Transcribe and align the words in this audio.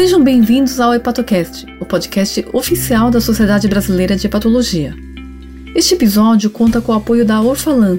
Sejam 0.00 0.24
bem-vindos 0.24 0.80
ao 0.80 0.94
Hepatocast, 0.94 1.66
o 1.78 1.84
podcast 1.84 2.46
oficial 2.54 3.10
da 3.10 3.20
Sociedade 3.20 3.68
Brasileira 3.68 4.16
de 4.16 4.26
Hepatologia. 4.26 4.94
Este 5.74 5.92
episódio 5.92 6.48
conta 6.48 6.80
com 6.80 6.90
o 6.90 6.94
apoio 6.94 7.22
da 7.22 7.38
Orfalan. 7.42 7.98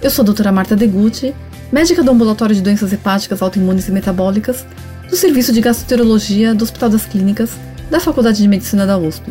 Eu 0.00 0.08
sou 0.08 0.22
a 0.22 0.24
doutora 0.24 0.50
Marta 0.50 0.74
Degutti, 0.74 1.34
médica 1.70 2.02
do 2.02 2.10
Ambulatório 2.10 2.56
de 2.56 2.62
Doenças 2.62 2.90
Hepáticas 2.90 3.42
Autoimunes 3.42 3.86
e 3.86 3.92
Metabólicas, 3.92 4.64
do 5.10 5.14
Serviço 5.14 5.52
de 5.52 5.60
Gastroenterologia 5.60 6.54
do 6.54 6.64
Hospital 6.64 6.88
das 6.88 7.04
Clínicas, 7.04 7.50
da 7.90 8.00
Faculdade 8.00 8.38
de 8.38 8.48
Medicina 8.48 8.86
da 8.86 8.96
USP. 8.96 9.30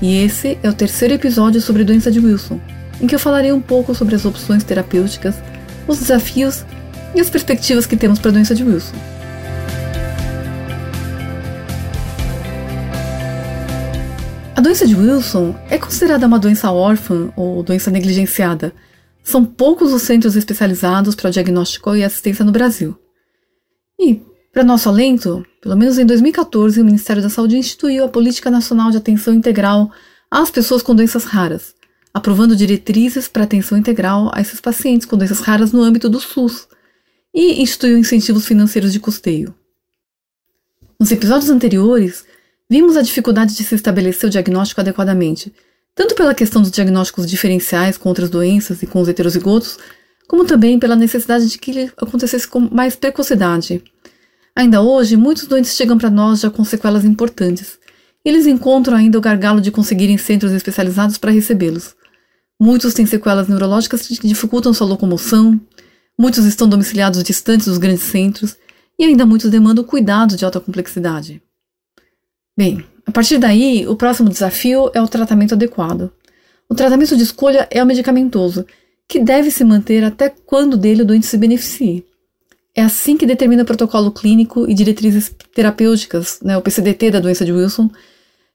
E 0.00 0.24
esse 0.24 0.56
é 0.62 0.70
o 0.70 0.72
terceiro 0.72 1.12
episódio 1.12 1.60
sobre 1.60 1.84
doença 1.84 2.10
de 2.10 2.18
Wilson, 2.18 2.58
em 2.98 3.06
que 3.06 3.14
eu 3.14 3.20
falarei 3.20 3.52
um 3.52 3.60
pouco 3.60 3.94
sobre 3.94 4.14
as 4.14 4.24
opções 4.24 4.64
terapêuticas, 4.64 5.34
os 5.86 5.98
desafios 5.98 6.64
e 7.14 7.20
as 7.20 7.28
perspectivas 7.28 7.84
que 7.84 7.94
temos 7.94 8.18
para 8.18 8.30
a 8.30 8.32
doença 8.32 8.54
de 8.54 8.64
Wilson. 8.64 8.96
Doença 14.62 14.86
de 14.86 14.94
Wilson 14.94 15.54
é 15.68 15.76
considerada 15.76 16.26
uma 16.26 16.38
doença 16.38 16.70
órfã 16.70 17.32
ou 17.36 17.62
doença 17.64 17.90
negligenciada. 17.90 18.72
São 19.22 19.44
poucos 19.44 19.92
os 19.92 20.02
centros 20.02 20.36
especializados 20.36 21.16
para 21.16 21.28
o 21.28 21.32
diagnóstico 21.32 21.96
e 21.96 22.04
assistência 22.04 22.44
no 22.44 22.52
Brasil. 22.52 22.96
E, 23.98 24.20
para 24.52 24.62
nosso 24.62 24.88
alento, 24.88 25.44
pelo 25.60 25.76
menos 25.76 25.98
em 25.98 26.06
2014, 26.06 26.80
o 26.80 26.84
Ministério 26.84 27.20
da 27.20 27.28
Saúde 27.28 27.56
instituiu 27.56 28.04
a 28.04 28.08
Política 28.08 28.50
Nacional 28.50 28.90
de 28.90 28.98
Atenção 28.98 29.34
Integral 29.34 29.90
às 30.30 30.50
pessoas 30.50 30.80
com 30.80 30.94
doenças 30.94 31.24
raras, 31.24 31.74
aprovando 32.14 32.54
diretrizes 32.54 33.26
para 33.26 33.44
atenção 33.44 33.76
integral 33.76 34.30
a 34.32 34.40
esses 34.40 34.60
pacientes 34.60 35.06
com 35.06 35.16
doenças 35.16 35.40
raras 35.40 35.72
no 35.72 35.82
âmbito 35.82 36.08
do 36.08 36.20
SUS, 36.20 36.68
e 37.34 37.62
instituiu 37.62 37.98
incentivos 37.98 38.46
financeiros 38.46 38.92
de 38.92 39.00
custeio. 39.00 39.54
Nos 41.00 41.10
episódios 41.10 41.50
anteriores, 41.50 42.24
Vimos 42.72 42.96
a 42.96 43.02
dificuldade 43.02 43.54
de 43.54 43.64
se 43.64 43.74
estabelecer 43.74 44.26
o 44.26 44.30
diagnóstico 44.30 44.80
adequadamente, 44.80 45.52
tanto 45.94 46.14
pela 46.14 46.34
questão 46.34 46.62
dos 46.62 46.70
diagnósticos 46.70 47.26
diferenciais 47.26 47.98
com 47.98 48.08
outras 48.08 48.30
doenças 48.30 48.82
e 48.82 48.86
com 48.86 48.98
os 48.98 49.08
heterozigotos, 49.08 49.76
como 50.26 50.46
também 50.46 50.78
pela 50.78 50.96
necessidade 50.96 51.50
de 51.50 51.58
que 51.58 51.70
ele 51.70 51.92
acontecesse 51.98 52.48
com 52.48 52.60
mais 52.60 52.96
precocidade. 52.96 53.84
Ainda 54.56 54.80
hoje, 54.80 55.18
muitos 55.18 55.46
doentes 55.46 55.76
chegam 55.76 55.98
para 55.98 56.08
nós 56.08 56.40
já 56.40 56.48
com 56.48 56.64
sequelas 56.64 57.04
importantes. 57.04 57.78
Eles 58.24 58.46
encontram 58.46 58.96
ainda 58.96 59.18
o 59.18 59.20
gargalo 59.20 59.60
de 59.60 59.70
conseguirem 59.70 60.16
centros 60.16 60.50
especializados 60.50 61.18
para 61.18 61.30
recebê-los. 61.30 61.94
Muitos 62.58 62.94
têm 62.94 63.04
sequelas 63.04 63.48
neurológicas 63.48 64.08
que 64.08 64.26
dificultam 64.26 64.72
sua 64.72 64.86
locomoção, 64.86 65.60
muitos 66.18 66.46
estão 66.46 66.66
domiciliados 66.66 67.22
distantes 67.22 67.66
dos 67.66 67.76
grandes 67.76 68.04
centros 68.04 68.56
e 68.98 69.04
ainda 69.04 69.26
muitos 69.26 69.50
demandam 69.50 69.84
cuidados 69.84 70.38
de 70.38 70.44
alta 70.46 70.58
complexidade. 70.58 71.42
Bem, 72.62 72.84
a 73.04 73.10
partir 73.10 73.38
daí, 73.38 73.88
o 73.88 73.96
próximo 73.96 74.28
desafio 74.28 74.88
é 74.94 75.02
o 75.02 75.08
tratamento 75.08 75.52
adequado. 75.52 76.12
O 76.68 76.76
tratamento 76.76 77.16
de 77.16 77.24
escolha 77.24 77.66
é 77.68 77.82
o 77.82 77.86
medicamentoso, 77.86 78.64
que 79.08 79.18
deve 79.18 79.50
se 79.50 79.64
manter 79.64 80.04
até 80.04 80.32
quando 80.46 80.76
dele 80.76 81.02
o 81.02 81.04
doente 81.04 81.26
se 81.26 81.36
beneficie. 81.36 82.06
É 82.72 82.80
assim 82.80 83.16
que 83.16 83.26
determina 83.26 83.64
o 83.64 83.66
protocolo 83.66 84.12
clínico 84.12 84.70
e 84.70 84.74
diretrizes 84.74 85.34
terapêuticas, 85.52 86.38
né, 86.40 86.56
o 86.56 86.62
PCDT 86.62 87.10
da 87.10 87.18
doença 87.18 87.44
de 87.44 87.50
Wilson, 87.50 87.90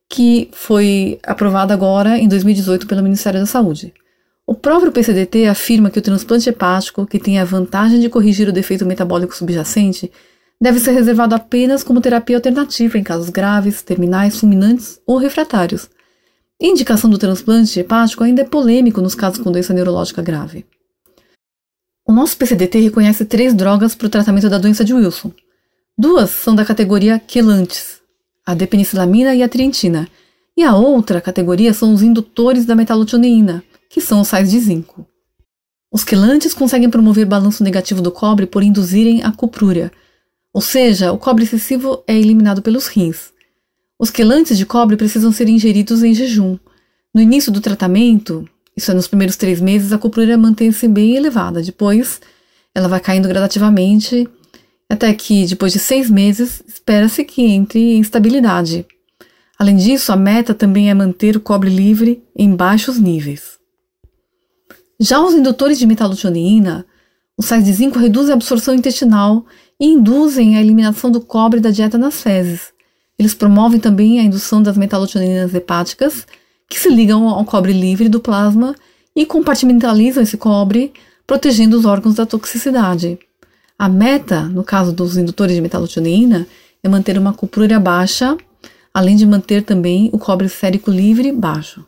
que 0.10 0.50
foi 0.54 1.20
aprovado 1.22 1.74
agora 1.74 2.18
em 2.18 2.30
2018 2.30 2.88
pelo 2.88 3.04
Ministério 3.04 3.42
da 3.42 3.46
Saúde. 3.46 3.94
O 4.46 4.56
próprio 4.56 4.94
PCDT 4.94 5.48
afirma 5.48 5.90
que 5.90 6.00
o 6.00 6.02
transplante 6.02 6.48
hepático, 6.48 7.06
que 7.06 7.20
tem 7.20 7.40
a 7.40 7.44
vantagem 7.44 8.00
de 8.00 8.08
corrigir 8.08 8.48
o 8.48 8.54
defeito 8.54 8.86
metabólico 8.86 9.36
subjacente, 9.36 10.10
deve 10.60 10.80
ser 10.80 10.92
reservado 10.92 11.36
apenas 11.36 11.84
como 11.84 12.02
terapia 12.02 12.38
alternativa 12.38 12.98
em 12.98 13.04
casos 13.04 13.30
graves, 13.30 13.82
terminais, 13.82 14.40
fulminantes 14.40 15.00
ou 15.06 15.18
refratários. 15.18 15.90
A 16.62 16.66
indicação 16.66 17.10
do 17.10 17.18
transplante 17.18 17.80
hepático 17.80 18.24
ainda 18.24 18.42
é 18.42 18.46
polêmico 18.46 19.02
nos 19.02 19.14
casos 19.14 19.40
com 19.40 19.52
doença 19.52 19.74
neurológica 19.74 20.22
grave. 20.22 20.66
O 22.08 22.12
nosso 22.12 22.38
PCDT 22.38 22.80
reconhece 22.80 23.26
três 23.26 23.54
drogas 23.54 23.94
para 23.94 24.08
o 24.08 24.10
tratamento 24.10 24.50
da 24.50 24.58
doença 24.58 24.84
de 24.84 24.94
Wilson. 24.94 25.32
Duas 25.98 26.30
são 26.30 26.56
da 26.56 26.66
categoria 26.66 27.20
quelantes, 27.20 28.02
a 28.46 28.54
depenicilamina 28.54 29.36
e 29.36 29.44
a 29.44 29.50
trientina, 29.50 30.08
e 30.56 30.64
a 30.64 30.76
outra 30.76 31.22
categoria 31.22 31.74
são 31.74 31.94
os 31.94 32.02
indutores 32.02 32.66
da 32.66 32.76
metalotioneína, 32.76 33.64
que 33.90 34.02
são 34.02 34.22
os 34.22 34.30
sais 34.30 34.50
de 34.50 34.60
zinco. 34.60 35.06
Os 35.92 36.04
quelantes 36.04 36.54
conseguem 36.54 36.90
promover 36.90 37.26
balanço 37.26 37.64
negativo 37.64 38.02
do 38.02 38.12
cobre 38.12 38.46
por 38.48 38.64
induzirem 38.64 39.24
a 39.24 39.32
cuprúria, 39.32 39.92
ou 40.58 40.62
seja, 40.62 41.12
o 41.12 41.20
cobre 41.20 41.44
excessivo 41.44 42.04
é 42.08 42.18
eliminado 42.18 42.64
pelos 42.64 42.88
rins. 42.88 43.32
Os 44.00 44.10
quelantes 44.10 44.58
de 44.58 44.66
cobre 44.66 44.98
precisam 44.98 45.32
ser 45.32 45.48
ingeridos 45.48 46.02
em 46.02 46.16
jejum. 46.16 46.58
No 47.14 47.22
início 47.22 47.52
do 47.52 47.62
tratamento, 47.62 48.44
isso 48.76 48.90
é 48.90 48.94
nos 48.96 49.08
primeiros 49.08 49.36
três 49.36 49.62
meses, 49.62 49.94
a 49.94 50.00
cuprura 50.00 50.36
mantém-se 50.36 50.88
bem 50.88 51.16
elevada. 51.16 51.62
Depois, 51.62 52.20
ela 52.74 52.88
vai 52.88 53.00
caindo 53.00 53.28
gradativamente, 53.28 54.28
até 54.90 55.14
que, 55.14 55.46
depois 55.46 55.74
de 55.74 55.78
seis 55.78 56.10
meses, 56.10 56.64
espera-se 56.68 57.24
que 57.24 57.44
entre 57.44 57.80
em 57.80 58.02
estabilidade. 58.02 58.84
Além 59.60 59.76
disso, 59.76 60.12
a 60.12 60.16
meta 60.16 60.56
também 60.56 60.90
é 60.90 60.94
manter 60.96 61.38
o 61.38 61.40
cobre 61.40 61.70
livre 61.70 62.24
em 62.36 62.56
baixos 62.56 62.98
níveis. 62.98 63.60
Já 65.00 65.22
os 65.22 65.36
indutores 65.36 65.78
de 65.78 65.86
metalotioneína, 65.86 66.84
os 67.38 67.46
sais 67.46 67.64
de 67.64 67.72
zinco 67.72 68.00
reduzem 68.00 68.32
a 68.32 68.36
absorção 68.36 68.74
intestinal 68.74 69.46
e 69.80 69.86
induzem 69.88 70.58
a 70.58 70.62
eliminação 70.62 71.12
do 71.12 71.22
cobre 71.22 71.60
da 71.60 71.70
dieta 71.70 71.98
nas 71.98 72.22
fezes. 72.22 72.74
Eles 73.18 73.34
promovem 73.34 73.80
também 73.80 74.20
a 74.20 74.24
indução 74.24 74.62
das 74.62 74.78
metalotioninas 74.78 75.54
hepáticas, 75.54 76.26
que 76.70 76.80
se 76.80 76.90
ligam 76.90 77.28
ao 77.28 77.46
cobre 77.46 77.74
livre 77.74 78.10
do 78.10 78.20
plasma 78.20 78.76
e 79.16 79.26
compartimentalizam 79.26 80.22
esse 80.22 80.38
cobre, 80.38 80.94
protegendo 81.26 81.78
os 81.78 81.86
órgãos 81.86 82.16
da 82.16 82.26
toxicidade. 82.26 83.18
A 83.78 83.88
meta, 83.88 84.44
no 84.44 84.64
caso 84.64 84.92
dos 84.92 85.18
indutores 85.18 85.56
de 85.56 85.62
metalotionina, 85.62 86.48
é 86.84 86.90
manter 86.90 87.18
uma 87.18 87.34
cuprúria 87.34 87.80
baixa, 87.80 88.38
além 88.94 89.16
de 89.16 89.26
manter 89.26 89.64
também 89.64 90.10
o 90.14 90.18
cobre 90.18 90.48
férico 90.50 90.90
livre 90.90 91.32
baixo. 91.32 91.86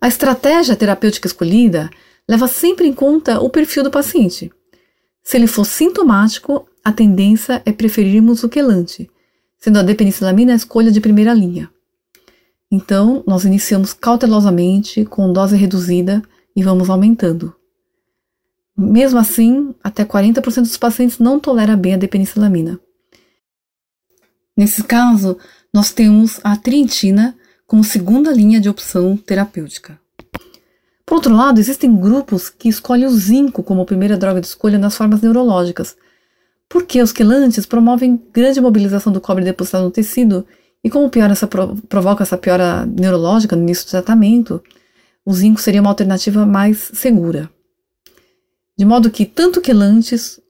A 0.00 0.08
estratégia 0.08 0.76
terapêutica 0.76 1.26
escolhida 1.26 1.90
leva 2.28 2.46
sempre 2.48 2.86
em 2.86 2.92
conta 2.92 3.40
o 3.40 3.50
perfil 3.50 3.82
do 3.82 3.90
paciente. 3.90 4.50
Se 5.30 5.36
ele 5.36 5.46
for 5.46 5.64
sintomático, 5.64 6.66
a 6.84 6.90
tendência 6.90 7.62
é 7.64 7.70
preferirmos 7.70 8.42
o 8.42 8.48
quelante, 8.48 9.08
sendo 9.58 9.78
a 9.78 9.82
depenicilamina 9.84 10.52
a 10.52 10.56
escolha 10.56 10.90
de 10.90 11.00
primeira 11.00 11.32
linha. 11.32 11.70
Então, 12.68 13.22
nós 13.24 13.44
iniciamos 13.44 13.92
cautelosamente, 13.92 15.04
com 15.04 15.32
dose 15.32 15.56
reduzida 15.56 16.20
e 16.56 16.64
vamos 16.64 16.90
aumentando. 16.90 17.54
Mesmo 18.76 19.20
assim, 19.20 19.72
até 19.84 20.04
40% 20.04 20.62
dos 20.62 20.76
pacientes 20.76 21.20
não 21.20 21.38
tolera 21.38 21.76
bem 21.76 21.94
a 21.94 21.96
depenicilamina. 21.96 22.80
Nesse 24.56 24.82
caso, 24.82 25.38
nós 25.72 25.92
temos 25.92 26.40
a 26.42 26.56
trientina 26.56 27.38
como 27.68 27.84
segunda 27.84 28.32
linha 28.32 28.60
de 28.60 28.68
opção 28.68 29.16
terapêutica. 29.16 29.96
Por 31.10 31.16
outro 31.16 31.34
lado, 31.34 31.58
existem 31.58 31.92
grupos 31.92 32.48
que 32.48 32.68
escolhem 32.68 33.04
o 33.04 33.10
zinco 33.10 33.64
como 33.64 33.84
primeira 33.84 34.16
droga 34.16 34.40
de 34.40 34.46
escolha 34.46 34.78
nas 34.78 34.94
formas 34.94 35.20
neurológicas, 35.20 35.96
porque 36.68 37.02
os 37.02 37.10
quelantes 37.10 37.66
promovem 37.66 38.22
grande 38.32 38.60
mobilização 38.60 39.12
do 39.12 39.20
cobre 39.20 39.42
depositado 39.42 39.82
no 39.82 39.90
tecido, 39.90 40.46
e 40.84 40.88
como 40.88 41.10
piora 41.10 41.32
essa, 41.32 41.48
provoca 41.48 42.22
essa 42.22 42.38
piora 42.38 42.86
neurológica 42.86 43.56
no 43.56 43.62
início 43.62 43.86
do 43.86 43.90
tratamento, 43.90 44.62
o 45.26 45.34
zinco 45.34 45.60
seria 45.60 45.80
uma 45.80 45.90
alternativa 45.90 46.46
mais 46.46 46.92
segura. 46.94 47.50
De 48.78 48.84
modo 48.84 49.10
que 49.10 49.26
tanto 49.26 49.60
quelantes 49.60 50.40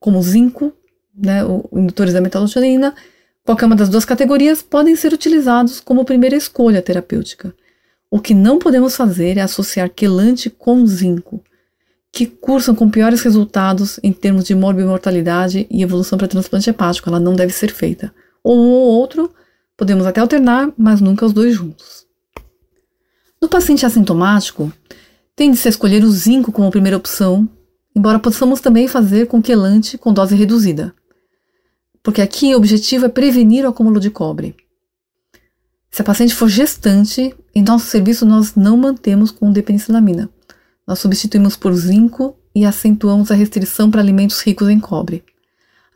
como 0.00 0.22
zinco, 0.22 0.72
né, 1.14 1.40
indutores 1.70 2.14
da 2.14 2.22
metalotionina, 2.22 2.94
qualquer 3.44 3.66
uma 3.66 3.76
das 3.76 3.90
duas 3.90 4.06
categorias, 4.06 4.62
podem 4.62 4.96
ser 4.96 5.12
utilizados 5.12 5.80
como 5.80 6.02
primeira 6.02 6.34
escolha 6.34 6.80
terapêutica. 6.80 7.54
O 8.10 8.20
que 8.20 8.32
não 8.32 8.58
podemos 8.58 8.96
fazer 8.96 9.36
é 9.36 9.42
associar 9.42 9.90
quelante 9.90 10.48
com 10.48 10.86
zinco, 10.86 11.42
que 12.10 12.26
cursam 12.26 12.74
com 12.74 12.88
piores 12.90 13.20
resultados 13.20 14.00
em 14.02 14.12
termos 14.12 14.44
de 14.44 14.54
morbimortalidade 14.54 15.66
e 15.70 15.82
evolução 15.82 16.16
para 16.16 16.26
transplante 16.26 16.70
hepático. 16.70 17.08
Ela 17.08 17.20
não 17.20 17.34
deve 17.34 17.52
ser 17.52 17.70
feita. 17.70 18.14
Ou 18.42 18.56
um 18.56 18.70
ou 18.70 18.88
outro, 18.98 19.30
podemos 19.76 20.06
até 20.06 20.20
alternar, 20.20 20.72
mas 20.76 21.00
nunca 21.02 21.26
os 21.26 21.34
dois 21.34 21.54
juntos. 21.54 22.06
No 23.40 23.48
paciente 23.48 23.84
assintomático, 23.84 24.72
tende-se 25.36 25.68
a 25.68 25.70
escolher 25.70 26.02
o 26.02 26.10
zinco 26.10 26.50
como 26.50 26.70
primeira 26.70 26.96
opção, 26.96 27.48
embora 27.94 28.18
possamos 28.18 28.60
também 28.60 28.88
fazer 28.88 29.26
com 29.26 29.42
quelante 29.42 29.98
com 29.98 30.12
dose 30.12 30.34
reduzida. 30.34 30.94
Porque 32.02 32.22
aqui 32.22 32.54
o 32.54 32.56
objetivo 32.56 33.04
é 33.04 33.08
prevenir 33.08 33.66
o 33.66 33.68
acúmulo 33.68 34.00
de 34.00 34.10
cobre. 34.10 34.56
Se 35.90 36.02
a 36.02 36.04
paciente 36.04 36.34
for 36.34 36.48
gestante, 36.48 37.34
em 37.54 37.62
nosso 37.62 37.86
serviço 37.86 38.26
nós 38.26 38.54
não 38.54 38.76
mantemos 38.76 39.30
com 39.30 39.52
depenicilamina. 39.52 40.28
Nós 40.86 40.98
substituímos 40.98 41.56
por 41.56 41.74
zinco 41.74 42.36
e 42.54 42.64
acentuamos 42.64 43.30
a 43.30 43.34
restrição 43.34 43.90
para 43.90 44.00
alimentos 44.00 44.40
ricos 44.40 44.68
em 44.68 44.78
cobre. 44.78 45.24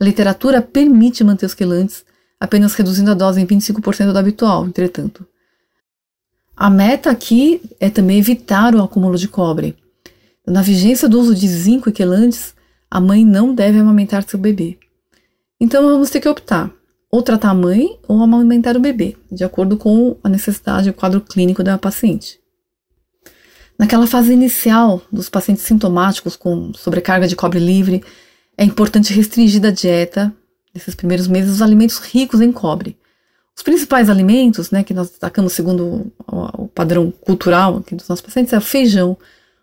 A 0.00 0.04
literatura 0.04 0.60
permite 0.60 1.22
manter 1.22 1.46
os 1.46 1.54
quelantes 1.54 2.04
apenas 2.38 2.74
reduzindo 2.74 3.10
a 3.10 3.14
dose 3.14 3.40
em 3.40 3.46
25% 3.46 4.12
do 4.12 4.18
habitual, 4.18 4.66
entretanto. 4.66 5.26
A 6.56 6.68
meta 6.68 7.10
aqui 7.10 7.62
é 7.78 7.88
também 7.88 8.18
evitar 8.18 8.74
o 8.74 8.82
acúmulo 8.82 9.16
de 9.16 9.28
cobre. 9.28 9.76
Na 10.46 10.60
vigência 10.60 11.08
do 11.08 11.20
uso 11.20 11.34
de 11.34 11.46
zinco 11.46 11.88
e 11.88 11.92
quelantes, 11.92 12.54
a 12.90 13.00
mãe 13.00 13.24
não 13.24 13.54
deve 13.54 13.78
amamentar 13.78 14.24
seu 14.28 14.38
bebê. 14.38 14.78
Então 15.60 15.84
vamos 15.84 16.10
ter 16.10 16.20
que 16.20 16.28
optar 16.28 16.70
ou 17.12 17.22
tratar 17.22 17.50
a 17.50 17.54
mãe 17.54 17.98
ou 18.08 18.22
amamentar 18.22 18.74
o 18.74 18.80
bebê, 18.80 19.14
de 19.30 19.44
acordo 19.44 19.76
com 19.76 20.16
a 20.24 20.28
necessidade 20.30 20.88
e 20.88 20.90
o 20.90 20.94
quadro 20.94 21.20
clínico 21.20 21.62
da 21.62 21.76
paciente. 21.76 22.40
Naquela 23.78 24.06
fase 24.06 24.32
inicial 24.32 25.02
dos 25.12 25.28
pacientes 25.28 25.64
sintomáticos 25.64 26.36
com 26.36 26.72
sobrecarga 26.72 27.28
de 27.28 27.36
cobre 27.36 27.58
livre, 27.58 28.02
é 28.56 28.64
importante 28.64 29.12
restringir 29.12 29.60
da 29.60 29.70
dieta, 29.70 30.32
nesses 30.74 30.94
primeiros 30.94 31.28
meses, 31.28 31.52
os 31.52 31.62
alimentos 31.62 31.98
ricos 31.98 32.40
em 32.40 32.50
cobre. 32.50 32.96
Os 33.54 33.62
principais 33.62 34.08
alimentos 34.08 34.70
né, 34.70 34.82
que 34.82 34.94
nós 34.94 35.10
destacamos 35.10 35.52
segundo 35.52 36.10
o 36.26 36.68
padrão 36.68 37.10
cultural 37.10 37.78
aqui 37.78 37.94
dos 37.94 38.08
nossos 38.08 38.24
pacientes 38.24 38.54
é 38.54 38.58
o 38.58 38.62
feijão, 38.62 39.18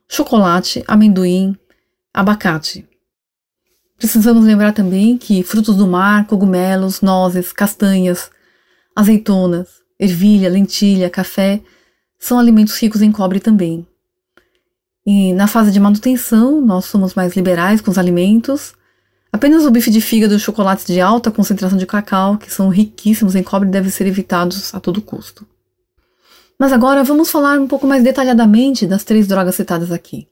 chocolate, 0.07 0.84
amendoim, 0.88 1.57
abacate. 2.13 2.88
Precisamos 4.00 4.46
lembrar 4.46 4.72
também 4.72 5.18
que 5.18 5.44
frutos 5.44 5.75
do 5.75 5.86
mar, 5.86 6.25
cogumelos, 6.25 7.01
nozes, 7.01 7.51
castanhas, 7.51 8.31
azeitonas, 8.96 9.68
ervilha, 10.00 10.50
lentilha, 10.50 11.10
café 11.10 11.62
são 12.18 12.40
alimentos 12.40 12.78
ricos 12.80 13.01
em 13.01 13.12
cobre 13.12 13.42
também. 13.42 13.86
E 15.06 15.34
na 15.34 15.48
fase 15.48 15.69
de 15.69 15.81
manutenção, 15.81 16.62
nós 16.62 16.86
somos 16.86 17.13
mais 17.13 17.36
liberais 17.36 17.81
com 17.81 17.92
os 17.92 17.98
alimentos. 17.98 18.74
Apenas 19.34 19.66
o 19.66 19.72
bife 19.72 19.92
de 19.92 20.00
fígado 20.00 20.34
e 20.34 20.38
os 20.38 20.42
chocolates 20.42 20.86
de 20.86 21.01
alta 21.01 21.30
concentração 21.30 21.78
de 21.78 21.86
cacau, 21.86 22.38
que 22.38 22.51
são 22.51 22.69
riquíssimos 22.69 23.36
em 23.36 23.44
cobre, 23.44 23.68
devem 23.68 23.92
ser 23.92 24.07
evitados 24.07 24.74
a 24.74 24.80
todo 24.80 25.01
custo. 25.01 25.46
Mas 26.57 26.72
agora 26.72 27.04
vamos 27.04 27.30
falar 27.30 27.60
um 27.60 27.68
pouco 27.68 27.86
mais 27.86 28.01
detalhadamente 28.01 28.88
das 28.88 29.04
três 29.04 29.28
drogas 29.28 29.56
citadas 29.56 29.92
aqui. 29.92 30.25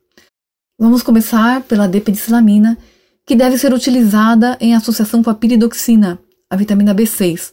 Vamos 0.80 1.04
começar 1.04 1.62
pela 1.62 1.88
depenicilamina, 1.88 2.78
que 3.28 3.36
deve 3.36 3.58
ser 3.58 3.74
utilizada 3.74 4.58
em 4.62 4.74
associação 4.74 5.22
com 5.22 5.30
a 5.30 5.36
piridoxina, 5.36 6.18
a 6.50 6.56
vitamina 6.56 6.96
B6. 6.96 7.52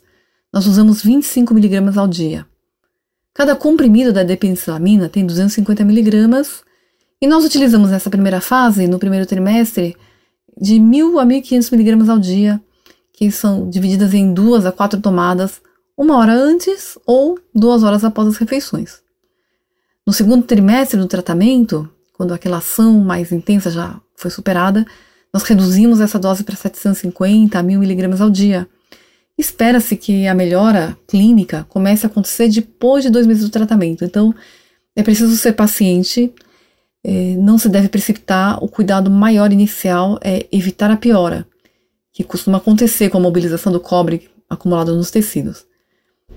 Nós 0.52 0.68
usamos 0.68 1.02
25 1.02 1.52
mg 1.52 1.98
ao 1.98 2.06
dia. 2.06 2.46
Cada 3.34 3.56
comprimido 3.56 4.12
da 4.12 4.22
depenicilamina 4.22 5.08
tem 5.08 5.26
250 5.26 5.82
mg 5.82 6.62
e 7.20 7.26
nós 7.26 7.44
utilizamos 7.44 7.90
nessa 7.90 8.08
primeira 8.08 8.40
fase, 8.40 8.86
no 8.86 9.00
primeiro 9.00 9.26
trimestre, 9.26 9.96
de 10.56 10.76
1.000 10.76 11.20
a 11.20 11.26
1.500 11.26 11.72
mg 11.72 12.08
ao 12.08 12.18
dia, 12.20 12.62
que 13.12 13.28
são 13.32 13.68
divididas 13.68 14.14
em 14.14 14.32
duas 14.32 14.64
a 14.64 14.70
quatro 14.70 15.00
tomadas, 15.00 15.60
uma 15.98 16.16
hora 16.18 16.34
antes 16.34 16.96
ou 17.04 17.36
duas 17.52 17.82
horas 17.82 18.04
após 18.04 18.28
as 18.28 18.36
refeições. 18.36 19.02
No 20.06 20.12
segundo 20.12 20.44
trimestre 20.44 21.00
do 21.00 21.08
tratamento, 21.08 21.90
quando 22.12 22.32
aquela 22.32 22.58
ação 22.58 23.00
mais 23.00 23.32
intensa 23.32 23.72
já 23.72 24.00
foi 24.14 24.30
superada, 24.30 24.86
nós 25.34 25.42
reduzimos 25.42 26.00
essa 26.00 26.16
dose 26.16 26.44
para 26.44 26.54
750 26.54 27.58
a 27.58 27.62
1000 27.62 27.80
miligramas 27.80 28.20
ao 28.20 28.30
dia. 28.30 28.68
Espera-se 29.36 29.96
que 29.96 30.28
a 30.28 30.34
melhora 30.34 30.96
clínica 31.08 31.66
comece 31.68 32.06
a 32.06 32.08
acontecer 32.08 32.48
depois 32.48 33.02
de 33.02 33.10
dois 33.10 33.26
meses 33.26 33.42
do 33.42 33.50
tratamento. 33.50 34.04
Então, 34.04 34.32
é 34.94 35.02
preciso 35.02 35.36
ser 35.36 35.54
paciente, 35.54 36.32
é, 37.02 37.34
não 37.34 37.58
se 37.58 37.68
deve 37.68 37.88
precipitar. 37.88 38.62
O 38.62 38.68
cuidado 38.68 39.10
maior 39.10 39.52
inicial 39.52 40.20
é 40.22 40.46
evitar 40.52 40.88
a 40.88 40.96
piora, 40.96 41.44
que 42.12 42.22
costuma 42.22 42.58
acontecer 42.58 43.10
com 43.10 43.18
a 43.18 43.20
mobilização 43.20 43.72
do 43.72 43.80
cobre 43.80 44.30
acumulado 44.48 44.94
nos 44.94 45.10
tecidos. 45.10 45.66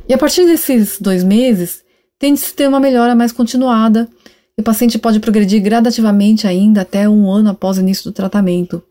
E 0.10 0.14
a 0.14 0.18
partir 0.18 0.44
desses 0.48 1.00
dois 1.00 1.24
meses, 1.24 1.84
tende-se 2.18 2.52
ter 2.52 2.68
uma 2.68 2.80
melhora 2.80 3.14
mais 3.14 3.32
continuada 3.32 4.10
e 4.58 4.62
o 4.62 4.64
paciente 4.64 4.98
pode 4.98 5.20
progredir 5.20 5.62
gradativamente 5.62 6.48
ainda 6.48 6.82
até 6.82 7.08
um 7.08 7.30
ano 7.30 7.50
após 7.50 7.78
o 7.78 7.82
início 7.82 8.06
do 8.06 8.12
tratamento. 8.12 8.82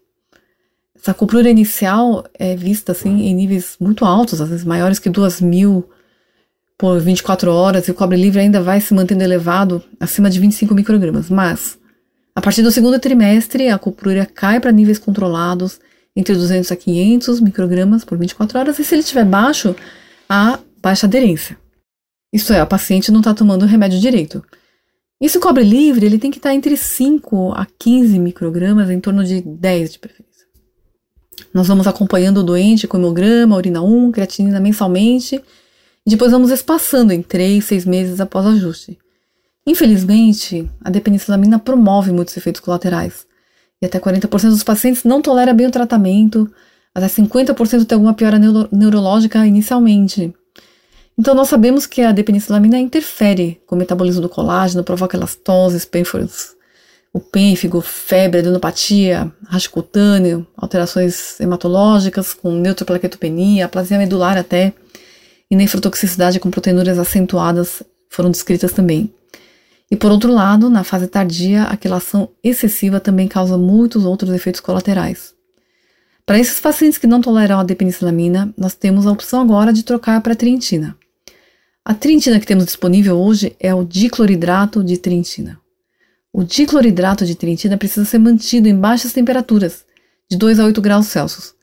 Essa 0.94 1.10
acupuntura 1.10 1.50
inicial 1.50 2.24
é 2.34 2.54
vista 2.54 2.92
assim 2.92 3.22
em 3.26 3.34
níveis 3.34 3.76
muito 3.80 4.04
altos, 4.04 4.40
às 4.40 4.48
vezes 4.48 4.64
maiores 4.64 4.98
que 4.98 5.10
2 5.10 5.40
mil 5.40 5.88
por 6.78 7.00
24 7.00 7.50
horas, 7.50 7.88
e 7.88 7.90
o 7.90 7.94
cobre 7.94 8.16
livre 8.16 8.40
ainda 8.40 8.60
vai 8.60 8.80
se 8.80 8.92
mantendo 8.92 9.22
elevado 9.22 9.82
acima 9.98 10.28
de 10.28 10.38
25 10.38 10.74
microgramas. 10.74 11.30
Mas, 11.30 11.78
a 12.34 12.40
partir 12.40 12.62
do 12.62 12.70
segundo 12.70 12.98
trimestre, 12.98 13.68
a 13.68 13.76
acupuntura 13.76 14.26
cai 14.26 14.60
para 14.60 14.70
níveis 14.70 14.98
controlados 14.98 15.80
entre 16.14 16.34
200 16.34 16.70
a 16.70 16.76
500 16.76 17.40
microgramas 17.40 18.04
por 18.04 18.18
24 18.18 18.58
horas, 18.58 18.78
e 18.78 18.84
se 18.84 18.94
ele 18.94 19.00
estiver 19.00 19.24
baixo, 19.24 19.74
há 20.28 20.58
baixa 20.82 21.06
aderência. 21.06 21.58
Isso 22.32 22.52
é, 22.52 22.60
a 22.60 22.66
paciente 22.66 23.10
não 23.10 23.20
está 23.20 23.32
tomando 23.32 23.62
o 23.62 23.66
remédio 23.66 23.98
direito. 23.98 24.44
E 25.20 25.28
se 25.28 25.38
o 25.38 25.40
cobre 25.40 25.64
livre, 25.64 26.04
ele 26.04 26.18
tem 26.18 26.30
que 26.30 26.36
estar 26.36 26.54
entre 26.54 26.76
5 26.76 27.52
a 27.52 27.66
15 27.78 28.18
microgramas, 28.18 28.90
em 28.90 29.00
torno 29.00 29.24
de 29.24 29.40
10 29.40 29.92
de 29.92 29.98
preferência. 29.98 30.46
Nós 31.54 31.66
vamos 31.66 31.86
acompanhando 31.86 32.38
o 32.38 32.42
doente 32.42 32.86
com 32.86 32.98
hemograma, 32.98 33.56
urina 33.56 33.80
1, 33.80 34.12
creatinina 34.12 34.60
mensalmente, 34.60 35.42
e 36.06 36.10
depois 36.10 36.30
vamos 36.30 36.50
espaçando 36.50 37.12
em 37.12 37.22
3, 37.22 37.64
6 37.64 37.84
meses 37.86 38.20
após 38.20 38.44
o 38.44 38.50
ajuste. 38.50 38.98
Infelizmente, 39.66 40.70
a 40.84 40.90
depenicilamina 40.90 41.58
promove 41.58 42.12
muitos 42.12 42.36
efeitos 42.36 42.60
colaterais, 42.60 43.26
e 43.80 43.86
até 43.86 43.98
40% 43.98 44.50
dos 44.50 44.62
pacientes 44.62 45.02
não 45.02 45.22
tolera 45.22 45.54
bem 45.54 45.66
o 45.66 45.70
tratamento, 45.70 46.50
até 46.94 47.08
50% 47.08 47.86
tem 47.86 47.96
alguma 47.96 48.14
piora 48.14 48.38
neuro 48.38 48.68
neurológica 48.70 49.46
inicialmente. 49.46 50.34
Então, 51.18 51.34
nós 51.34 51.48
sabemos 51.48 51.86
que 51.86 52.02
a 52.02 52.12
depenicilamina 52.12 52.78
interfere 52.78 53.60
com 53.66 53.74
o 53.74 53.78
metabolismo 53.78 54.20
do 54.20 54.28
colágeno, 54.28 54.84
provoca 54.84 55.16
elastose, 55.16 55.86
pênforos, 55.86 56.54
o 57.10 57.18
pênfigo, 57.18 57.80
febre, 57.80 58.40
adenopatia, 58.40 59.32
racho 59.46 59.70
cutâneo, 59.70 60.46
alterações 60.54 61.40
hematológicas 61.40 62.34
com 62.34 62.52
neutroplaquetopenia, 62.52 63.64
aplasia 63.64 63.96
medular 63.96 64.36
até, 64.36 64.74
e 65.50 65.56
nefrotoxicidade 65.56 66.38
com 66.38 66.50
proteinuras 66.50 66.98
acentuadas 66.98 67.82
foram 68.10 68.30
descritas 68.30 68.72
também. 68.72 69.10
E 69.90 69.96
por 69.96 70.10
outro 70.10 70.30
lado, 70.30 70.68
na 70.68 70.84
fase 70.84 71.06
tardia, 71.06 71.62
a 71.62 71.76
quelação 71.78 72.28
excessiva 72.44 73.00
também 73.00 73.26
causa 73.26 73.56
muitos 73.56 74.04
outros 74.04 74.32
efeitos 74.32 74.60
colaterais. 74.60 75.34
Para 76.26 76.38
esses 76.38 76.60
pacientes 76.60 76.98
que 76.98 77.06
não 77.06 77.22
toleram 77.22 77.60
a 77.60 77.64
depenicilamina, 77.64 78.52
nós 78.58 78.74
temos 78.74 79.06
a 79.06 79.12
opção 79.12 79.40
agora 79.40 79.72
de 79.72 79.84
trocar 79.84 80.20
para 80.20 80.34
trientina. 80.34 80.94
A 81.88 81.94
trientina 81.94 82.40
que 82.40 82.46
temos 82.48 82.64
disponível 82.64 83.16
hoje 83.16 83.54
é 83.60 83.72
o 83.72 83.84
dicloridrato 83.84 84.82
de 84.82 84.98
trientina. 84.98 85.56
O 86.32 86.42
dicloridrato 86.42 87.24
de 87.24 87.36
trientina 87.36 87.76
precisa 87.76 88.04
ser 88.04 88.18
mantido 88.18 88.66
em 88.68 88.74
baixas 88.74 89.12
temperaturas, 89.12 89.84
de 90.28 90.36
2 90.36 90.58
a 90.58 90.64
8 90.64 90.80
graus 90.80 91.06
Celsius. 91.06 91.54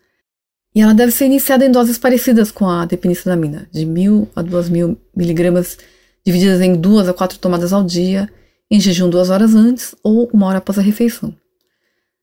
E 0.74 0.80
ela 0.80 0.94
deve 0.94 1.12
ser 1.12 1.26
iniciada 1.26 1.66
em 1.66 1.70
doses 1.70 1.98
parecidas 1.98 2.52
com 2.52 2.70
a 2.70 2.86
depenicilamina, 2.86 3.68
de 3.70 3.86
1.000 3.86 4.30
a 4.34 4.42
2.000 4.42 4.96
miligramas, 5.14 5.78
divididas 6.26 6.62
em 6.62 6.74
2 6.74 7.10
a 7.10 7.14
4 7.14 7.38
tomadas 7.38 7.74
ao 7.74 7.84
dia, 7.84 8.30
em 8.72 8.80
jejum 8.80 9.10
2 9.10 9.30
horas 9.30 9.54
antes 9.54 9.94
ou 10.02 10.30
uma 10.32 10.48
hora 10.48 10.60
após 10.60 10.80
a 10.80 10.82
refeição. 10.82 11.36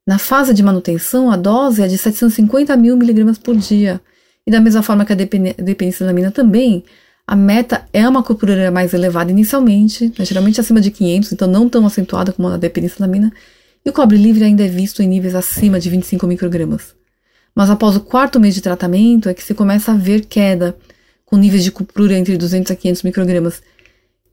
Na 0.07 0.17
fase 0.17 0.55
de 0.55 0.63
manutenção, 0.63 1.31
a 1.31 1.37
dose 1.37 1.83
é 1.83 1.87
de 1.87 1.99
750 1.99 2.75
mil 2.79 2.97
miligramas 2.97 3.37
por 3.37 3.55
dia, 3.55 4.01
e 4.47 4.51
da 4.51 4.59
mesma 4.59 4.83
forma 4.83 5.05
que 5.05 5.13
a 5.13 5.17
depenicilamina 5.17 6.31
também, 6.31 6.83
a 7.31 7.37
meta 7.37 7.87
é 7.93 8.09
uma 8.09 8.19
acupuntura 8.19 8.73
mais 8.73 8.93
elevada 8.93 9.31
inicialmente, 9.31 10.13
né, 10.19 10.25
geralmente 10.25 10.61
acima 10.61 10.81
de 10.81 10.91
500, 10.91 11.31
então 11.31 11.47
não 11.47 11.69
tão 11.69 11.87
acentuada 11.87 12.33
como 12.33 12.49
a 12.49 12.57
da 12.57 12.69
penicillamina, 12.69 13.33
e 13.85 13.89
o 13.89 13.93
cobre 13.93 14.17
livre 14.17 14.43
ainda 14.43 14.65
é 14.65 14.69
visto 14.69 15.01
em 15.01 15.07
níveis 15.07 15.37
acima 15.37 15.79
de 15.79 15.89
25 15.89 16.27
microgramas. 16.27 16.93
Mas 17.55 17.71
após 17.71 17.95
o 17.95 18.01
quarto 18.01 18.41
mês 18.41 18.53
de 18.57 18.61
tratamento 18.61 19.29
é 19.29 19.35
que 19.35 19.45
se 19.45 19.55
começa 19.55 19.93
a 19.93 19.95
ver 19.95 20.27
queda, 20.27 20.77
com 21.25 21.37
níveis 21.37 21.63
de 21.63 21.69
acupuntura 21.69 22.19
entre 22.19 22.37
200 22.37 22.73
a 22.73 22.75
500 22.75 23.05
microgramas. 23.05 23.63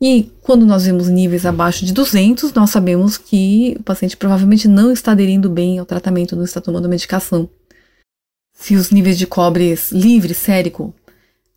E 0.02 0.32
quando 0.42 0.66
nós 0.66 0.86
vemos 0.86 1.08
níveis 1.08 1.46
abaixo 1.46 1.86
de 1.86 1.94
200, 1.94 2.52
nós 2.54 2.72
sabemos 2.72 3.16
que 3.16 3.78
o 3.80 3.84
paciente 3.84 4.18
provavelmente 4.18 4.68
não 4.68 4.92
está 4.92 5.12
aderindo 5.12 5.52
bem 5.52 5.78
ao 5.78 5.86
tratamento, 5.86 6.36
não 6.36 6.46
está 6.46 6.60
tomando 6.60 6.90
medicação. 6.90 7.48
Se 8.56 8.76
os 8.76 8.90
níveis 8.90 9.20
de 9.20 9.28
cobre 9.28 9.78
livre, 9.92 10.34
sérico, 10.34 10.96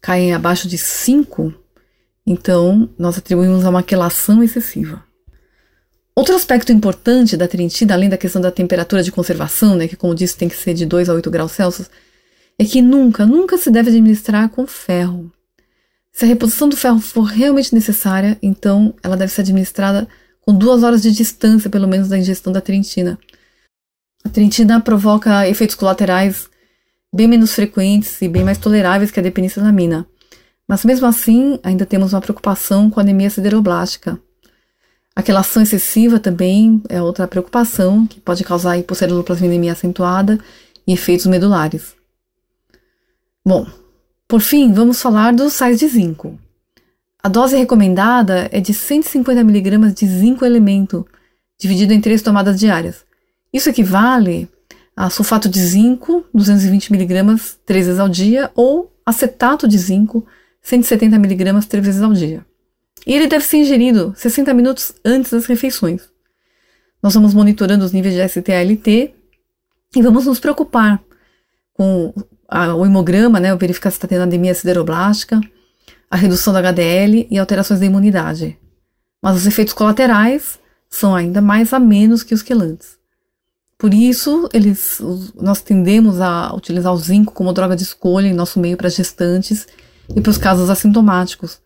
caem 0.00 0.32
abaixo 0.32 0.68
de 0.68 0.78
5, 0.78 1.52
então 2.26 2.88
nós 2.98 3.18
atribuímos 3.18 3.64
a 3.64 3.70
uma 3.70 3.82
quelação 3.82 4.42
excessiva. 4.42 5.04
Outro 6.14 6.34
aspecto 6.34 6.72
importante 6.72 7.36
da 7.36 7.48
trientina, 7.48 7.94
além 7.94 8.08
da 8.08 8.18
questão 8.18 8.42
da 8.42 8.50
temperatura 8.50 9.02
de 9.02 9.12
conservação, 9.12 9.76
né, 9.76 9.88
que 9.88 9.96
como 9.96 10.14
disse 10.14 10.36
tem 10.36 10.48
que 10.48 10.56
ser 10.56 10.74
de 10.74 10.84
2 10.84 11.08
a 11.08 11.14
8 11.14 11.30
graus 11.30 11.52
Celsius, 11.52 11.88
é 12.58 12.64
que 12.64 12.82
nunca, 12.82 13.24
nunca 13.24 13.56
se 13.56 13.70
deve 13.70 13.88
administrar 13.88 14.48
com 14.50 14.66
ferro. 14.66 15.32
Se 16.12 16.24
a 16.24 16.28
reposição 16.28 16.68
do 16.68 16.76
ferro 16.76 17.00
for 17.00 17.22
realmente 17.22 17.74
necessária, 17.74 18.36
então 18.42 18.94
ela 19.02 19.16
deve 19.16 19.32
ser 19.32 19.40
administrada 19.40 20.06
com 20.42 20.52
duas 20.52 20.82
horas 20.82 21.00
de 21.00 21.10
distância, 21.10 21.70
pelo 21.70 21.88
menos, 21.88 22.08
da 22.08 22.18
ingestão 22.18 22.52
da 22.52 22.60
trientina. 22.60 23.18
A 24.24 24.28
trientina 24.28 24.80
provoca 24.80 25.48
efeitos 25.48 25.76
colaterais 25.76 26.49
bem 27.12 27.26
menos 27.26 27.54
frequentes 27.54 28.20
e 28.22 28.28
bem 28.28 28.44
mais 28.44 28.58
toleráveis 28.58 29.10
que 29.10 29.20
a 29.20 29.22
depenicelamina. 29.22 30.06
Mas 30.66 30.84
mesmo 30.84 31.06
assim, 31.06 31.58
ainda 31.62 31.84
temos 31.84 32.12
uma 32.12 32.20
preocupação 32.20 32.88
com 32.88 33.00
a 33.00 33.02
anemia 33.02 33.28
sideroblástica. 33.28 34.20
A 35.14 35.22
quelação 35.22 35.62
excessiva 35.62 36.20
também 36.20 36.80
é 36.88 37.02
outra 37.02 37.26
preocupação 37.26 38.06
que 38.06 38.20
pode 38.20 38.44
causar 38.44 38.78
hipoceruloplasminemia 38.78 39.72
acentuada 39.72 40.38
e 40.86 40.92
efeitos 40.92 41.26
medulares. 41.26 41.94
Bom, 43.44 43.66
por 44.28 44.40
fim, 44.40 44.72
vamos 44.72 45.02
falar 45.02 45.34
dos 45.34 45.54
sais 45.54 45.78
de 45.78 45.88
zinco. 45.88 46.38
A 47.22 47.28
dose 47.28 47.56
recomendada 47.56 48.48
é 48.52 48.60
de 48.60 48.72
150 48.72 49.40
mg 49.40 49.92
de 49.92 50.06
zinco 50.06 50.44
elemento, 50.44 51.06
dividido 51.58 51.92
em 51.92 52.00
três 52.00 52.22
tomadas 52.22 52.58
diárias. 52.58 53.04
Isso 53.52 53.68
equivale 53.68 54.48
a 55.00 55.08
sulfato 55.08 55.48
de 55.48 55.58
zinco, 55.58 56.26
220 56.34 56.92
mg, 56.92 57.40
três 57.64 57.86
vezes 57.86 57.98
ao 57.98 58.06
dia, 58.06 58.50
ou 58.54 58.92
acetato 59.04 59.66
de 59.66 59.78
zinco, 59.78 60.26
170 60.60 61.16
mg, 61.16 61.66
três 61.66 61.86
vezes 61.86 62.02
ao 62.02 62.12
dia. 62.12 62.44
E 63.06 63.14
ele 63.14 63.26
deve 63.26 63.42
ser 63.42 63.56
ingerido 63.56 64.12
60 64.14 64.52
minutos 64.52 64.92
antes 65.02 65.30
das 65.30 65.46
refeições. 65.46 66.02
Nós 67.02 67.14
vamos 67.14 67.32
monitorando 67.32 67.82
os 67.82 67.92
níveis 67.92 68.14
de 68.14 68.28
ST-ALT 68.28 69.14
e 69.96 70.02
vamos 70.02 70.26
nos 70.26 70.38
preocupar 70.38 71.02
com 71.72 72.12
a, 72.46 72.74
o 72.74 72.84
hemograma, 72.84 73.40
né, 73.40 73.56
verificar 73.56 73.90
se 73.90 73.96
está 73.96 74.06
tendo 74.06 74.24
anemia 74.24 74.54
sideroblástica, 74.54 75.40
a 76.10 76.16
redução 76.16 76.52
da 76.52 76.58
HDL 76.58 77.26
e 77.30 77.38
alterações 77.38 77.80
da 77.80 77.86
imunidade. 77.86 78.58
Mas 79.22 79.34
os 79.38 79.46
efeitos 79.46 79.72
colaterais 79.72 80.58
são 80.90 81.14
ainda 81.14 81.40
mais 81.40 81.72
a 81.72 81.78
menos 81.78 82.22
que 82.22 82.34
os 82.34 82.42
quelantes. 82.42 82.99
Por 83.80 83.94
isso, 83.94 84.46
eles, 84.52 85.00
nós 85.34 85.62
tendemos 85.62 86.20
a 86.20 86.54
utilizar 86.54 86.92
o 86.92 86.98
zinco 86.98 87.32
como 87.32 87.50
droga 87.50 87.74
de 87.74 87.82
escolha 87.82 88.26
em 88.26 88.34
nosso 88.34 88.60
meio 88.60 88.76
para 88.76 88.90
gestantes 88.90 89.66
e 90.14 90.20
para 90.20 90.28
os 90.28 90.36
casos 90.36 90.68
assintomáticos. 90.68 91.58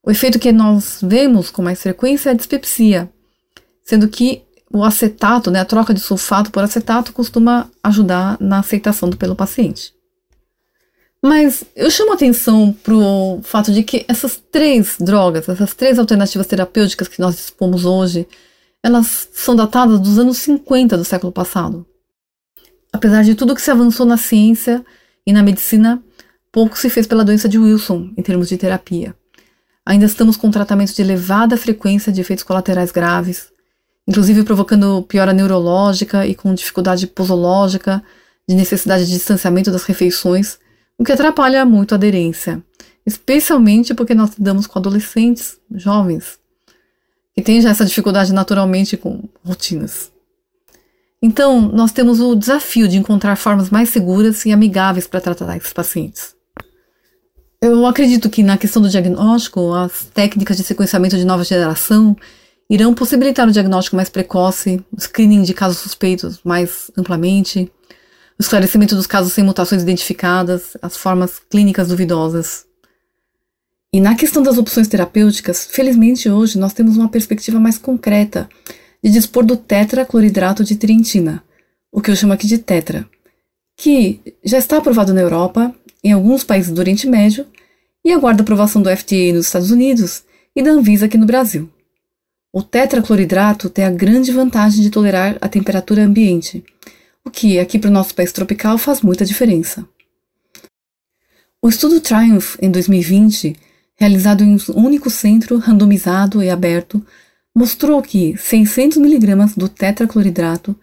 O 0.00 0.12
efeito 0.12 0.38
que 0.38 0.52
nós 0.52 1.00
vemos 1.02 1.50
com 1.50 1.60
mais 1.60 1.82
frequência 1.82 2.28
é 2.28 2.32
a 2.32 2.36
dispepsia, 2.36 3.10
sendo 3.82 4.06
que 4.06 4.44
o 4.72 4.84
acetato, 4.84 5.50
né, 5.50 5.58
a 5.58 5.64
troca 5.64 5.92
de 5.92 5.98
sulfato 5.98 6.52
por 6.52 6.62
acetato, 6.62 7.12
costuma 7.12 7.68
ajudar 7.82 8.36
na 8.38 8.60
aceitação 8.60 9.10
do 9.10 9.16
pelo 9.16 9.34
paciente. 9.34 9.92
Mas 11.20 11.64
eu 11.74 11.90
chamo 11.90 12.12
atenção 12.12 12.72
para 12.72 12.94
o 12.94 13.40
fato 13.42 13.72
de 13.72 13.82
que 13.82 14.04
essas 14.06 14.40
três 14.52 14.94
drogas, 15.00 15.48
essas 15.48 15.74
três 15.74 15.98
alternativas 15.98 16.46
terapêuticas 16.46 17.08
que 17.08 17.20
nós 17.20 17.34
dispomos 17.34 17.84
hoje, 17.84 18.24
elas 18.84 19.30
são 19.32 19.56
datadas 19.56 19.98
dos 19.98 20.18
anos 20.18 20.36
50 20.36 20.98
do 20.98 21.04
século 21.06 21.32
passado. 21.32 21.86
Apesar 22.92 23.24
de 23.24 23.34
tudo 23.34 23.54
que 23.54 23.62
se 23.62 23.70
avançou 23.70 24.04
na 24.04 24.18
ciência 24.18 24.84
e 25.26 25.32
na 25.32 25.42
medicina, 25.42 26.02
pouco 26.52 26.78
se 26.78 26.90
fez 26.90 27.06
pela 27.06 27.24
doença 27.24 27.48
de 27.48 27.58
Wilson 27.58 28.12
em 28.14 28.22
termos 28.22 28.46
de 28.46 28.58
terapia. 28.58 29.16
Ainda 29.86 30.04
estamos 30.04 30.36
com 30.36 30.50
tratamentos 30.50 30.94
de 30.94 31.00
elevada 31.00 31.56
frequência 31.56 32.12
de 32.12 32.20
efeitos 32.20 32.44
colaterais 32.44 32.92
graves, 32.92 33.50
inclusive 34.06 34.44
provocando 34.44 35.02
piora 35.04 35.32
neurológica 35.32 36.26
e 36.26 36.34
com 36.34 36.52
dificuldade 36.52 37.06
posológica, 37.06 38.04
de 38.46 38.54
necessidade 38.54 39.06
de 39.06 39.12
distanciamento 39.12 39.70
das 39.70 39.84
refeições 39.84 40.58
o 40.98 41.04
que 41.04 41.10
atrapalha 41.10 41.64
muito 41.64 41.92
a 41.92 41.96
aderência, 41.96 42.62
especialmente 43.06 43.94
porque 43.94 44.14
nós 44.14 44.34
lidamos 44.38 44.66
com 44.66 44.78
adolescentes, 44.78 45.58
jovens, 45.74 46.38
que 47.34 47.42
têm 47.42 47.60
já 47.60 47.70
essa 47.70 47.84
dificuldade 47.84 48.32
naturalmente 48.32 48.96
com 48.96 49.28
rotinas. 49.44 50.12
Então, 51.20 51.60
nós 51.60 51.90
temos 51.90 52.20
o 52.20 52.34
desafio 52.34 52.86
de 52.86 52.98
encontrar 52.98 53.36
formas 53.36 53.70
mais 53.70 53.88
seguras 53.88 54.44
e 54.44 54.52
amigáveis 54.52 55.06
para 55.06 55.20
tratar 55.20 55.56
esses 55.56 55.72
pacientes. 55.72 56.34
Eu 57.62 57.86
acredito 57.86 58.28
que 58.28 58.42
na 58.42 58.58
questão 58.58 58.82
do 58.82 58.90
diagnóstico, 58.90 59.72
as 59.72 60.04
técnicas 60.12 60.56
de 60.56 60.62
sequenciamento 60.62 61.16
de 61.16 61.24
nova 61.24 61.42
geração 61.42 62.14
irão 62.68 62.92
possibilitar 62.92 63.48
o 63.48 63.52
diagnóstico 63.52 63.96
mais 63.96 64.10
precoce, 64.10 64.84
o 64.92 65.00
screening 65.00 65.42
de 65.42 65.54
casos 65.54 65.78
suspeitos 65.78 66.40
mais 66.44 66.90
amplamente, 66.96 67.72
o 68.38 68.42
esclarecimento 68.42 68.94
dos 68.94 69.06
casos 69.06 69.32
sem 69.32 69.42
mutações 69.42 69.82
identificadas, 69.82 70.76
as 70.82 70.94
formas 70.96 71.40
clínicas 71.50 71.88
duvidosas. 71.88 72.66
E 73.94 74.00
na 74.00 74.16
questão 74.16 74.42
das 74.42 74.58
opções 74.58 74.88
terapêuticas, 74.88 75.68
felizmente 75.70 76.28
hoje 76.28 76.58
nós 76.58 76.72
temos 76.72 76.96
uma 76.96 77.08
perspectiva 77.08 77.60
mais 77.60 77.78
concreta 77.78 78.48
de 79.00 79.08
dispor 79.08 79.44
do 79.44 79.56
tetracloridrato 79.56 80.64
de 80.64 80.74
trientina, 80.74 81.44
o 81.92 82.00
que 82.00 82.10
eu 82.10 82.16
chamo 82.16 82.32
aqui 82.32 82.44
de 82.44 82.58
tetra, 82.58 83.08
que 83.76 84.20
já 84.42 84.58
está 84.58 84.78
aprovado 84.78 85.14
na 85.14 85.20
Europa, 85.20 85.72
em 86.02 86.10
alguns 86.10 86.42
países 86.42 86.72
do 86.72 86.80
Oriente 86.80 87.06
Médio 87.06 87.46
e 88.04 88.10
aguarda 88.10 88.42
aprovação 88.42 88.82
do 88.82 88.90
FDA 88.90 89.32
nos 89.32 89.46
Estados 89.46 89.70
Unidos 89.70 90.24
e 90.56 90.60
da 90.60 90.72
Anvisa 90.72 91.06
aqui 91.06 91.16
no 91.16 91.24
Brasil. 91.24 91.70
O 92.52 92.64
tetracloridrato 92.64 93.70
tem 93.70 93.84
a 93.84 93.92
grande 93.92 94.32
vantagem 94.32 94.82
de 94.82 94.90
tolerar 94.90 95.38
a 95.40 95.46
temperatura 95.46 96.02
ambiente 96.02 96.64
o 97.24 97.30
que 97.30 97.60
aqui 97.60 97.78
para 97.78 97.90
o 97.90 97.94
nosso 97.94 98.12
país 98.12 98.32
tropical 98.32 98.76
faz 98.76 99.02
muita 99.02 99.24
diferença. 99.24 99.86
O 101.62 101.68
estudo 101.68 102.00
Triumph 102.00 102.56
em 102.60 102.72
2020, 102.72 103.54
realizado 103.96 104.42
em 104.42 104.56
um 104.56 104.58
único 104.84 105.08
centro 105.10 105.58
randomizado 105.58 106.42
e 106.42 106.50
aberto, 106.50 107.04
mostrou 107.54 108.02
que 108.02 108.36
600 108.36 108.98
mg 108.98 109.54
do 109.56 109.68
tetracloridrato 109.68 110.76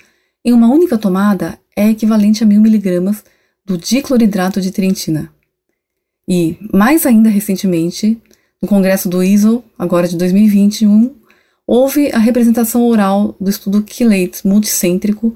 em 0.43 0.53
uma 0.53 0.69
única 0.69 0.97
tomada 0.97 1.59
é 1.75 1.89
equivalente 1.89 2.43
a 2.43 2.47
1000 2.47 2.59
mg 2.59 3.21
do 3.65 3.77
dicloridrato 3.77 4.61
de 4.61 4.71
trientina. 4.71 5.31
E, 6.27 6.57
mais 6.73 7.05
ainda 7.05 7.29
recentemente, 7.29 8.19
no 8.61 8.67
congresso 8.67 9.09
do 9.09 9.23
ISO, 9.23 9.63
agora 9.77 10.07
de 10.07 10.15
2021, 10.17 11.15
houve 11.67 12.11
a 12.11 12.17
representação 12.17 12.83
oral 12.87 13.35
do 13.39 13.49
estudo 13.49 13.83
Chelate 13.87 14.45
multicêntrico 14.45 15.35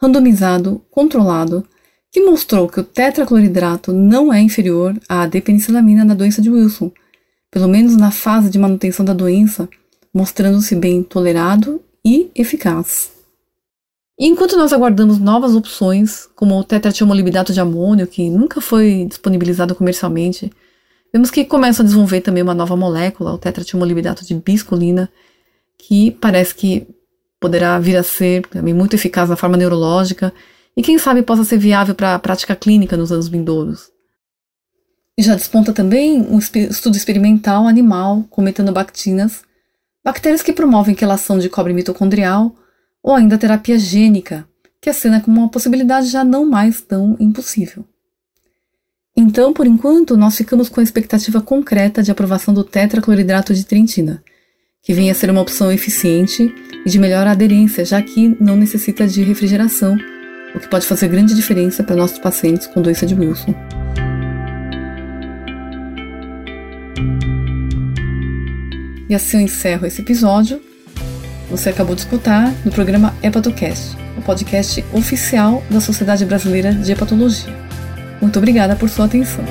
randomizado, 0.00 0.82
controlado, 0.90 1.66
que 2.10 2.24
mostrou 2.24 2.68
que 2.68 2.80
o 2.80 2.84
tetracloridrato 2.84 3.92
não 3.92 4.32
é 4.32 4.40
inferior 4.40 4.98
à 5.08 5.26
depenicelamina 5.26 6.04
na 6.04 6.14
doença 6.14 6.40
de 6.40 6.50
Wilson, 6.50 6.92
pelo 7.56 7.68
menos 7.68 7.96
na 7.96 8.10
fase 8.10 8.50
de 8.50 8.58
manutenção 8.58 9.02
da 9.02 9.14
doença, 9.14 9.66
mostrando-se 10.12 10.76
bem 10.76 11.02
tolerado 11.02 11.80
e 12.04 12.30
eficaz. 12.34 13.10
E 14.20 14.26
enquanto 14.26 14.58
nós 14.58 14.74
aguardamos 14.74 15.18
novas 15.18 15.54
opções, 15.54 16.28
como 16.36 16.54
o 16.58 16.62
tetratiomolibidato 16.62 17.54
de 17.54 17.60
amônio, 17.60 18.06
que 18.06 18.28
nunca 18.28 18.60
foi 18.60 19.06
disponibilizado 19.08 19.74
comercialmente, 19.74 20.52
vemos 21.10 21.30
que 21.30 21.46
começam 21.46 21.82
a 21.82 21.86
desenvolver 21.86 22.20
também 22.20 22.42
uma 22.42 22.52
nova 22.52 22.76
molécula, 22.76 23.32
o 23.32 23.38
tetratiomolibidato 23.38 24.22
de 24.26 24.34
biscolina, 24.34 25.10
que 25.78 26.10
parece 26.10 26.54
que 26.54 26.86
poderá 27.40 27.78
vir 27.78 27.96
a 27.96 28.02
ser 28.02 28.46
também 28.48 28.74
muito 28.74 28.92
eficaz 28.92 29.30
na 29.30 29.36
forma 29.36 29.56
neurológica 29.56 30.30
e 30.76 30.82
quem 30.82 30.98
sabe 30.98 31.22
possa 31.22 31.42
ser 31.42 31.56
viável 31.56 31.94
para 31.94 32.14
a 32.14 32.18
prática 32.18 32.54
clínica 32.54 32.98
nos 32.98 33.10
anos 33.10 33.28
vindouros. 33.28 33.95
Já 35.18 35.34
desponta 35.34 35.72
também 35.72 36.20
um 36.20 36.38
estudo 36.38 36.96
experimental 36.96 37.66
animal 37.66 38.24
com 38.28 38.42
metanobactinas, 38.42 39.42
bactérias 40.04 40.42
que 40.42 40.52
promovem 40.52 40.94
quelação 40.94 41.38
de 41.38 41.48
cobre 41.48 41.72
mitocondrial 41.72 42.54
ou 43.02 43.14
ainda 43.14 43.38
terapia 43.38 43.78
gênica, 43.78 44.46
que 44.80 44.90
acena 44.90 45.20
como 45.20 45.40
uma 45.40 45.48
possibilidade 45.48 46.08
já 46.08 46.24
não 46.24 46.44
mais 46.44 46.82
tão 46.82 47.16
impossível. 47.18 47.84
Então, 49.16 49.52
por 49.52 49.66
enquanto, 49.66 50.16
nós 50.16 50.36
ficamos 50.36 50.68
com 50.68 50.80
a 50.80 50.82
expectativa 50.82 51.40
concreta 51.40 52.02
de 52.02 52.10
aprovação 52.10 52.52
do 52.52 52.62
tetracloridrato 52.62 53.54
de 53.54 53.64
trientina– 53.64 54.22
que 54.86 54.94
venha 54.94 55.10
a 55.10 55.14
ser 55.16 55.28
uma 55.28 55.40
opção 55.40 55.72
eficiente 55.72 56.54
e 56.84 56.88
de 56.88 56.96
melhor 56.96 57.26
aderência, 57.26 57.84
já 57.84 58.00
que 58.00 58.36
não 58.40 58.56
necessita 58.56 59.04
de 59.04 59.20
refrigeração, 59.24 59.96
o 60.54 60.60
que 60.60 60.68
pode 60.68 60.86
fazer 60.86 61.08
grande 61.08 61.34
diferença 61.34 61.82
para 61.82 61.96
nossos 61.96 62.20
pacientes 62.20 62.68
com 62.68 62.80
doença 62.80 63.04
de 63.04 63.16
Wilson. 63.16 63.52
E 69.08 69.14
assim 69.14 69.38
eu 69.38 69.42
encerro 69.42 69.86
esse 69.86 70.00
episódio. 70.00 70.60
Você 71.50 71.70
acabou 71.70 71.94
de 71.94 72.00
escutar 72.00 72.52
no 72.64 72.72
programa 72.72 73.14
Hepatocast, 73.22 73.96
o 74.18 74.22
podcast 74.22 74.84
oficial 74.92 75.62
da 75.70 75.80
Sociedade 75.80 76.24
Brasileira 76.24 76.72
de 76.72 76.90
Hepatologia. 76.90 77.54
Muito 78.20 78.38
obrigada 78.38 78.74
por 78.74 78.88
sua 78.88 79.04
atenção. 79.04 79.44